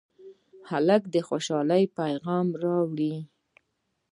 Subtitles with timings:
[0.69, 3.15] هلک د خوشالۍ پېغام راوړي.